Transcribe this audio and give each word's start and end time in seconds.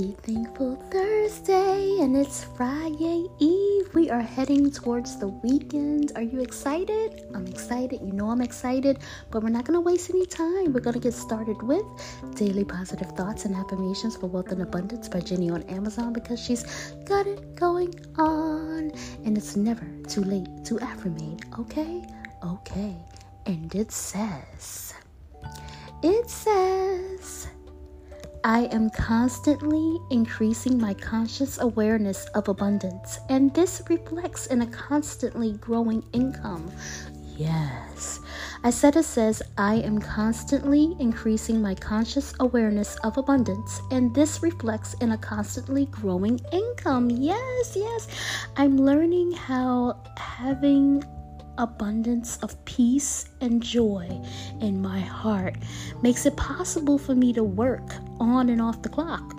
Thankful 0.00 0.76
Thursday, 0.90 1.98
and 2.00 2.16
it's 2.16 2.44
Friday 2.44 3.26
Eve. 3.38 3.94
We 3.94 4.08
are 4.08 4.22
heading 4.22 4.70
towards 4.70 5.18
the 5.18 5.28
weekend. 5.28 6.12
Are 6.16 6.22
you 6.22 6.40
excited? 6.40 7.26
I'm 7.34 7.46
excited. 7.46 8.00
You 8.00 8.12
know 8.12 8.30
I'm 8.30 8.40
excited, 8.40 9.00
but 9.30 9.42
we're 9.42 9.50
not 9.50 9.66
going 9.66 9.76
to 9.76 9.80
waste 9.82 10.08
any 10.08 10.24
time. 10.24 10.72
We're 10.72 10.80
going 10.80 10.94
to 10.94 11.00
get 11.00 11.12
started 11.12 11.62
with 11.62 11.84
Daily 12.34 12.64
Positive 12.64 13.08
Thoughts 13.08 13.44
and 13.44 13.54
Affirmations 13.54 14.16
for 14.16 14.26
Wealth 14.26 14.50
and 14.52 14.62
Abundance 14.62 15.06
by 15.06 15.20
Jenny 15.20 15.50
on 15.50 15.62
Amazon 15.64 16.14
because 16.14 16.40
she's 16.40 16.64
got 17.04 17.26
it 17.26 17.54
going 17.54 17.94
on, 18.16 18.92
and 19.26 19.36
it's 19.36 19.54
never 19.54 19.86
too 20.08 20.22
late 20.22 20.48
to 20.64 20.76
affirmate. 20.78 21.44
Okay? 21.58 22.06
Okay. 22.42 22.96
And 23.44 23.74
it 23.74 23.92
says, 23.92 24.94
it 26.02 26.30
says, 26.30 27.48
I 28.44 28.66
am 28.72 28.88
constantly 28.90 29.98
increasing 30.10 30.80
my 30.80 30.94
conscious 30.94 31.60
awareness 31.60 32.24
of 32.34 32.48
abundance, 32.48 33.18
and 33.28 33.52
this 33.52 33.82
reflects 33.90 34.46
in 34.46 34.62
a 34.62 34.66
constantly 34.66 35.52
growing 35.54 36.02
income. 36.12 36.72
Yes. 37.36 38.20
I 38.64 38.70
said 38.70 38.96
it 38.96 39.04
says, 39.04 39.42
I 39.58 39.76
am 39.76 39.98
constantly 39.98 40.96
increasing 40.98 41.60
my 41.60 41.74
conscious 41.74 42.32
awareness 42.40 42.96
of 43.04 43.18
abundance, 43.18 43.80
and 43.90 44.14
this 44.14 44.42
reflects 44.42 44.94
in 44.94 45.12
a 45.12 45.18
constantly 45.18 45.86
growing 45.86 46.40
income. 46.50 47.10
Yes, 47.10 47.74
yes. 47.76 48.08
I'm 48.56 48.78
learning 48.78 49.32
how 49.32 50.02
having 50.16 51.04
abundance 51.60 52.38
of 52.38 52.62
peace 52.64 53.26
and 53.42 53.62
joy 53.62 54.08
in 54.60 54.80
my 54.80 54.98
heart 54.98 55.56
makes 56.02 56.24
it 56.24 56.34
possible 56.36 56.98
for 56.98 57.14
me 57.14 57.32
to 57.34 57.44
work 57.44 57.92
on 58.18 58.48
and 58.48 58.62
off 58.62 58.80
the 58.82 58.88
clock. 58.88 59.34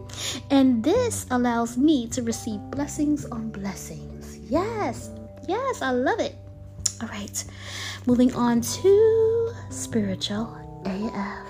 and 0.50 0.82
this 0.82 1.26
allows 1.30 1.76
me 1.76 2.08
to 2.08 2.22
receive 2.22 2.60
blessings 2.70 3.26
on 3.26 3.50
blessings. 3.50 4.38
Yes, 4.50 5.10
yes, 5.46 5.82
I 5.82 5.90
love 5.90 6.18
it. 6.18 6.34
All 7.02 7.08
right, 7.08 7.44
moving 8.06 8.34
on 8.34 8.62
to 8.62 9.54
spiritual 9.68 10.56
AF. 10.86 11.46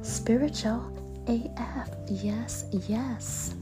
Spiritual 0.00 0.80
AF. 1.28 1.90
Yes, 2.08 2.64
yes. 2.88 3.54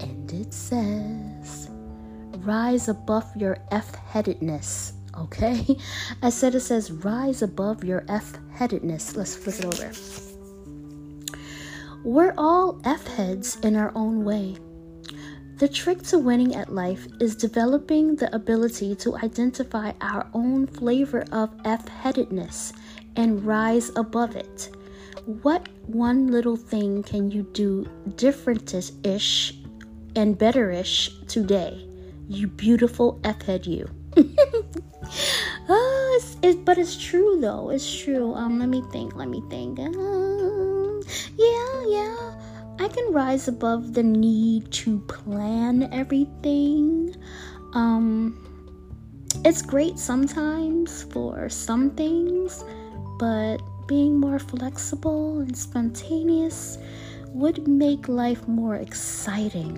And 0.00 0.32
it 0.32 0.52
says, 0.52 1.70
rise 2.38 2.88
above 2.88 3.24
your 3.36 3.58
F 3.70 3.94
headedness 3.94 4.94
okay? 5.16 5.76
I 6.22 6.30
said 6.30 6.54
it 6.54 6.60
says 6.60 6.90
rise 6.90 7.42
above 7.42 7.84
your 7.84 8.04
F 8.08 8.38
headedness. 8.52 9.16
Let's 9.16 9.36
flip 9.36 9.58
it 9.58 9.64
over. 9.64 9.92
We're 12.04 12.34
all 12.36 12.80
F 12.84 13.06
heads 13.06 13.56
in 13.62 13.76
our 13.76 13.92
own 13.94 14.24
way. 14.24 14.56
The 15.58 15.68
trick 15.68 16.02
to 16.04 16.18
winning 16.18 16.56
at 16.56 16.74
life 16.74 17.06
is 17.20 17.36
developing 17.36 18.16
the 18.16 18.34
ability 18.34 18.96
to 18.96 19.16
identify 19.18 19.92
our 20.00 20.28
own 20.34 20.66
flavor 20.66 21.24
of 21.30 21.54
F 21.64 21.86
headedness 21.86 22.72
and 23.14 23.44
rise 23.44 23.92
above 23.94 24.34
it. 24.34 24.70
What 25.26 25.68
one 25.86 26.32
little 26.32 26.56
thing 26.56 27.04
can 27.04 27.30
you 27.30 27.44
do 27.52 27.86
different 28.16 28.74
ish 29.04 29.54
and 30.16 30.36
better 30.36 30.72
ish 30.72 31.16
today? 31.28 31.88
You 32.32 32.46
beautiful 32.46 33.20
F 33.24 33.42
head, 33.42 33.66
you. 33.66 33.86
oh, 35.68 36.18
it's, 36.18 36.38
it's, 36.40 36.58
but 36.64 36.78
it's 36.78 36.96
true 36.96 37.38
though. 37.38 37.68
It's 37.68 37.84
true. 38.00 38.32
Um, 38.32 38.58
let 38.58 38.70
me 38.70 38.82
think. 38.90 39.14
Let 39.14 39.28
me 39.28 39.42
think. 39.50 39.78
Um, 39.78 41.02
yeah, 41.36 41.84
yeah. 41.88 42.34
I 42.78 42.88
can 42.88 43.12
rise 43.12 43.48
above 43.48 43.92
the 43.92 44.02
need 44.02 44.72
to 44.72 45.00
plan 45.00 45.92
everything. 45.92 47.14
Um, 47.74 48.38
it's 49.44 49.60
great 49.60 49.98
sometimes 49.98 51.02
for 51.12 51.50
some 51.50 51.90
things, 51.90 52.64
but 53.18 53.58
being 53.86 54.18
more 54.18 54.38
flexible 54.38 55.40
and 55.40 55.54
spontaneous 55.54 56.78
would 57.34 57.68
make 57.68 58.08
life 58.08 58.48
more 58.48 58.76
exciting 58.76 59.76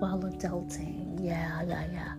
while 0.00 0.20
adulting. 0.20 1.03
Yeah, 1.24 1.62
yeah, 1.62 1.84
yeah 1.92 2.14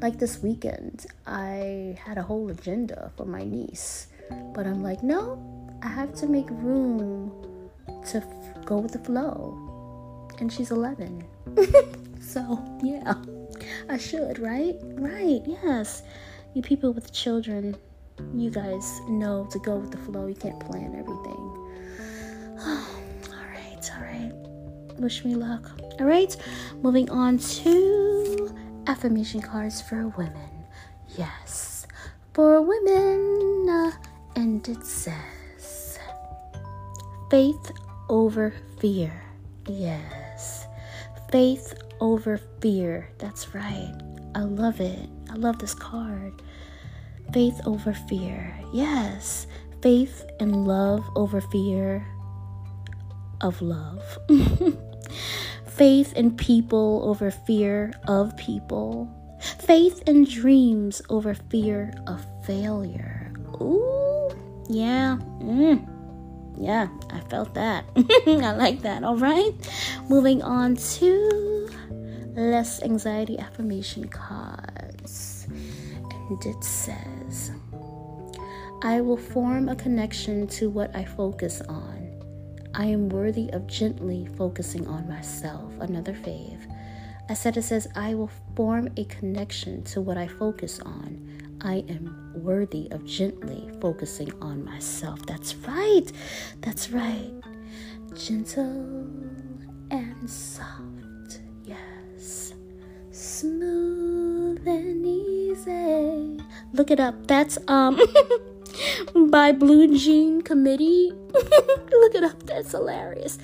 like 0.00 0.18
this 0.18 0.42
weekend, 0.42 1.06
I 1.26 1.98
had 2.04 2.18
a 2.18 2.22
whole 2.22 2.50
agenda 2.50 3.10
for 3.16 3.24
my 3.24 3.44
niece, 3.44 4.08
but 4.54 4.66
I'm 4.66 4.82
like, 4.82 5.02
no, 5.02 5.40
I 5.82 5.88
have 5.88 6.14
to 6.16 6.26
make 6.26 6.46
room 6.50 7.32
to 8.10 8.18
f- 8.18 8.64
go 8.64 8.78
with 8.78 8.92
the 8.92 8.98
flow. 8.98 10.28
And 10.38 10.52
she's 10.52 10.70
11. 10.70 11.24
so, 12.20 12.62
yeah, 12.82 13.14
I 13.88 13.96
should, 13.96 14.38
right? 14.38 14.76
Right, 14.82 15.40
yes. 15.46 16.02
You 16.54 16.62
people 16.62 16.92
with 16.92 17.12
children, 17.12 17.76
you 18.34 18.50
guys 18.50 19.00
know 19.08 19.48
to 19.50 19.58
go 19.60 19.76
with 19.76 19.92
the 19.92 19.98
flow. 19.98 20.26
You 20.26 20.34
can't 20.34 20.60
plan 20.60 20.94
everything. 20.94 21.42
all 22.60 23.46
right, 23.50 23.90
all 23.94 24.02
right. 24.02 24.32
Wish 24.98 25.24
me 25.24 25.34
luck. 25.34 25.70
All 26.00 26.06
right, 26.06 26.36
moving 26.82 27.08
on 27.10 27.38
to 27.38 28.05
affirmation 28.86 29.40
cards 29.40 29.80
for 29.80 30.08
women. 30.08 30.64
Yes, 31.16 31.86
for 32.32 32.60
women. 32.60 33.68
Uh, 33.68 33.92
and 34.34 34.66
it 34.68 34.84
says, 34.84 35.98
faith 37.30 37.72
over 38.08 38.54
fear. 38.78 39.12
Yes, 39.66 40.66
faith 41.30 41.74
over 42.00 42.38
fear. 42.60 43.10
That's 43.18 43.54
right. 43.54 43.94
I 44.34 44.40
love 44.40 44.80
it. 44.80 45.08
I 45.30 45.34
love 45.34 45.58
this 45.58 45.74
card. 45.74 46.42
Faith 47.32 47.60
over 47.64 47.92
fear. 47.92 48.54
Yes, 48.72 49.46
faith 49.82 50.24
and 50.38 50.66
love 50.66 51.04
over 51.16 51.40
fear 51.40 52.06
of 53.40 53.60
love. 53.62 54.02
faith 55.76 56.14
in 56.14 56.34
people 56.34 57.02
over 57.04 57.30
fear 57.30 57.92
of 58.08 58.34
people, 58.36 59.08
faith 59.60 60.02
in 60.06 60.24
dreams 60.24 61.02
over 61.10 61.34
fear 61.34 61.92
of 62.06 62.24
failure. 62.46 63.32
Ooh, 63.60 64.30
yeah, 64.68 65.18
mm, 65.40 65.86
yeah, 66.58 66.88
I 67.10 67.20
felt 67.28 67.54
that. 67.54 67.84
I 68.26 68.52
like 68.52 68.82
that. 68.82 69.04
All 69.04 69.16
right, 69.16 69.52
moving 70.08 70.42
on 70.42 70.76
to 70.76 71.68
less 72.34 72.82
anxiety 72.82 73.38
affirmation 73.38 74.08
cards, 74.08 75.46
and 75.50 76.46
it 76.46 76.64
says, 76.64 77.50
I 78.82 79.02
will 79.02 79.16
form 79.16 79.68
a 79.68 79.76
connection 79.76 80.46
to 80.48 80.70
what 80.70 80.94
I 80.96 81.04
focus 81.04 81.60
on. 81.62 81.95
I 82.78 82.84
am 82.84 83.08
worthy 83.08 83.48
of 83.54 83.66
gently 83.66 84.28
focusing 84.36 84.86
on 84.86 85.08
myself. 85.08 85.72
Another 85.80 86.12
fave. 86.12 86.70
I 87.26 87.32
said 87.32 87.56
it 87.56 87.62
says, 87.62 87.88
I 87.96 88.14
will 88.14 88.30
form 88.54 88.90
a 88.98 89.04
connection 89.04 89.82
to 89.84 90.02
what 90.02 90.18
I 90.18 90.28
focus 90.28 90.78
on. 90.80 91.56
I 91.62 91.76
am 91.88 92.32
worthy 92.34 92.88
of 92.90 93.06
gently 93.06 93.70
focusing 93.80 94.30
on 94.42 94.62
myself. 94.62 95.24
That's 95.24 95.54
right. 95.56 96.04
That's 96.60 96.90
right. 96.90 97.32
Gentle 98.14 99.08
and 99.90 100.28
soft. 100.28 101.40
Yes. 101.64 102.52
Smooth 103.10 104.68
and 104.68 105.06
easy. 105.06 106.44
Look 106.74 106.90
it 106.90 107.00
up. 107.00 107.26
That's 107.26 107.56
um 107.68 107.98
by 109.30 109.52
Blue 109.52 109.96
Jean 109.96 110.42
Committee. 110.42 111.10
Look 111.32 112.14
it 112.14 112.22
up. 112.22 112.42
That's 112.44 112.72
hilarious. 112.72 113.38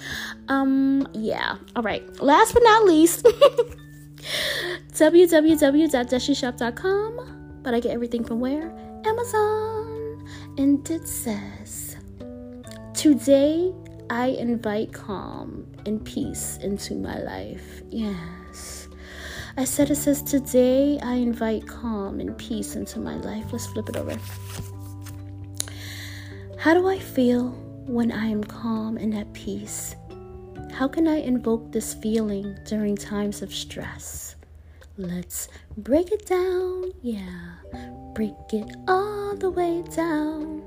Um, 0.48 1.08
yeah. 1.12 1.56
All 1.76 1.82
right. 1.82 2.02
Last 2.20 2.52
but 2.54 2.62
not 2.62 2.84
least, 2.84 3.24
www.deshishop.com. 4.92 7.60
But 7.62 7.74
I 7.74 7.80
get 7.80 7.92
everything 7.92 8.24
from 8.24 8.40
where? 8.40 8.70
Amazon. 9.04 10.26
And 10.58 10.90
it 10.90 11.06
says, 11.08 11.96
Today 12.94 13.72
I 14.10 14.26
invite 14.28 14.92
calm 14.92 15.66
and 15.86 16.04
peace 16.04 16.58
into 16.62 16.94
my 16.94 17.18
life. 17.18 17.82
Yes. 17.90 18.88
I 19.56 19.64
said 19.64 19.90
it 19.90 19.96
says, 19.96 20.22
Today 20.22 21.00
I 21.02 21.14
invite 21.14 21.66
calm 21.66 22.20
and 22.20 22.38
peace 22.38 22.76
into 22.76 23.00
my 23.00 23.16
life. 23.16 23.52
Let's 23.52 23.66
flip 23.66 23.88
it 23.88 23.96
over. 23.96 24.16
How 26.62 26.74
do 26.74 26.86
I 26.86 27.00
feel 27.00 27.48
when 27.88 28.12
I 28.12 28.26
am 28.26 28.44
calm 28.44 28.96
and 28.96 29.12
at 29.16 29.32
peace? 29.32 29.96
How 30.70 30.86
can 30.86 31.08
I 31.08 31.16
invoke 31.16 31.72
this 31.72 31.92
feeling 31.92 32.56
during 32.66 32.96
times 32.96 33.42
of 33.42 33.52
stress? 33.52 34.36
Let's 34.96 35.48
break 35.76 36.12
it 36.12 36.24
down, 36.24 36.92
yeah, 37.02 37.54
break 38.14 38.36
it 38.52 38.76
all 38.86 39.34
the 39.34 39.50
way 39.50 39.82
down. 39.96 40.62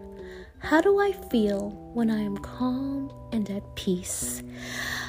How 0.59 0.81
do 0.81 0.99
I 0.99 1.13
feel 1.31 1.69
when 1.93 2.11
I 2.11 2.19
am 2.19 2.39
calm 2.39 3.09
and 3.31 3.49
at 3.49 3.63
peace? 3.77 4.43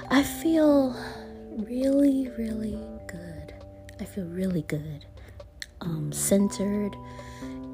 I 0.09 0.23
feel 0.23 0.95
really, 1.51 2.31
really 2.39 2.79
good. 3.09 3.55
I 3.99 4.05
feel 4.05 4.27
really 4.27 4.63
good, 4.63 5.05
um, 5.81 6.13
centered, 6.13 6.95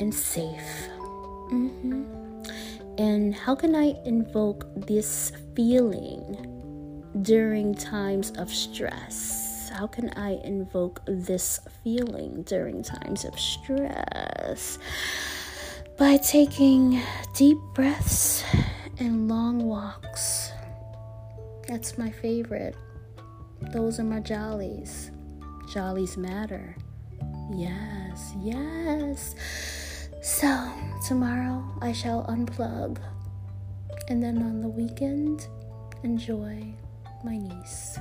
and 0.00 0.14
safe. 0.14 0.88
Mm-hmm. 1.52 2.31
And 2.98 3.34
how 3.34 3.54
can 3.54 3.74
I 3.74 3.94
invoke 4.04 4.66
this 4.86 5.32
feeling 5.56 7.02
during 7.22 7.74
times 7.74 8.30
of 8.32 8.50
stress? 8.50 9.70
How 9.72 9.86
can 9.86 10.10
I 10.10 10.32
invoke 10.44 11.00
this 11.06 11.60
feeling 11.82 12.42
during 12.42 12.82
times 12.82 13.24
of 13.24 13.38
stress? 13.38 14.78
By 15.98 16.18
taking 16.18 17.00
deep 17.34 17.58
breaths 17.74 18.44
and 18.98 19.28
long 19.28 19.66
walks. 19.66 20.50
That's 21.66 21.96
my 21.96 22.10
favorite. 22.10 22.76
Those 23.72 23.98
are 24.00 24.04
my 24.04 24.20
jollies. 24.20 25.10
Jollies 25.72 26.18
matter. 26.18 26.76
Yes, 27.54 28.34
yes. 28.42 29.34
So, 30.22 30.70
tomorrow 31.04 31.64
I 31.80 31.90
shall 31.90 32.24
unplug. 32.26 32.98
And 34.06 34.22
then 34.22 34.38
on 34.38 34.60
the 34.60 34.68
weekend, 34.68 35.48
enjoy 36.04 36.62
my 37.24 37.38
niece. 37.38 37.98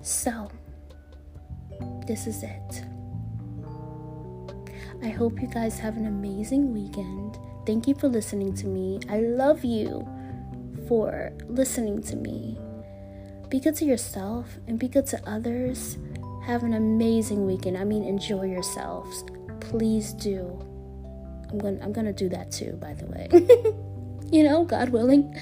So, 0.00 0.50
this 2.06 2.26
is 2.26 2.42
it. 2.42 2.82
I 5.02 5.08
hope 5.10 5.38
you 5.38 5.48
guys 5.48 5.78
have 5.80 5.98
an 5.98 6.06
amazing 6.06 6.72
weekend. 6.72 7.36
Thank 7.66 7.86
you 7.86 7.94
for 7.94 8.08
listening 8.08 8.54
to 8.54 8.66
me. 8.66 9.00
I 9.10 9.20
love 9.20 9.66
you 9.66 10.08
for 10.88 11.30
listening 11.46 12.00
to 12.04 12.16
me. 12.16 12.56
Be 13.50 13.60
good 13.60 13.76
to 13.76 13.84
yourself 13.84 14.56
and 14.66 14.78
be 14.78 14.88
good 14.88 15.04
to 15.08 15.20
others. 15.28 15.98
Have 16.44 16.62
an 16.62 16.72
amazing 16.72 17.44
weekend. 17.44 17.76
I 17.76 17.84
mean, 17.84 18.02
enjoy 18.02 18.46
yourselves. 18.46 19.24
Please 19.68 20.12
do. 20.14 20.58
I'm 21.50 21.58
to 21.60 21.82
I'm 21.82 21.92
to 22.06 22.12
do 22.12 22.28
that 22.30 22.50
too, 22.50 22.72
by 22.80 22.94
the 22.94 23.06
way. 23.06 23.28
you 24.30 24.44
know, 24.44 24.64
God 24.64 24.90
willing. 24.90 25.34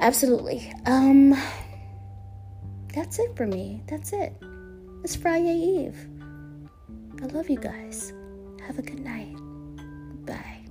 Absolutely. 0.00 0.72
Um 0.86 1.34
That's 2.94 3.18
it 3.18 3.36
for 3.36 3.46
me. 3.46 3.82
That's 3.86 4.12
it. 4.12 4.34
It's 5.02 5.16
Friday 5.16 5.54
Eve. 5.54 6.08
I 7.22 7.26
love 7.26 7.48
you 7.48 7.58
guys. 7.58 8.12
Have 8.66 8.78
a 8.78 8.82
good 8.82 9.00
night. 9.00 9.34
Bye. 10.26 10.63